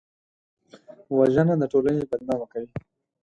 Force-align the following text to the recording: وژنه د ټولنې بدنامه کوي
وژنه 1.17 1.53
د 1.61 1.63
ټولنې 1.71 2.03
بدنامه 2.09 2.45
کوي 2.51 2.69